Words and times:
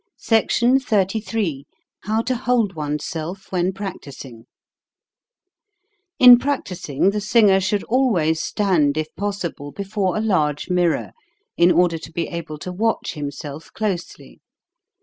SECTION 0.17 0.79
XXXIII 0.79 1.67
HOW 2.05 2.21
TO 2.23 2.33
HOLD 2.33 2.73
ONE*S 2.73 3.05
SELF 3.05 3.51
WHEN 3.51 3.71
PRACTISING 3.71 4.47
IN 6.17 6.39
practising 6.39 7.11
the 7.11 7.21
singer 7.21 7.59
should 7.59 7.83
always 7.83 8.41
stand, 8.41 8.97
if 8.97 9.13
possible, 9.15 9.71
before 9.71 10.17
a 10.17 10.19
large 10.19 10.71
mirror, 10.71 11.11
in 11.55 11.71
order 11.71 11.99
to 11.99 12.11
be 12.11 12.27
able 12.29 12.57
to 12.57 12.71
watch 12.71 13.13
himself 13.13 13.71
closely. 13.73 14.41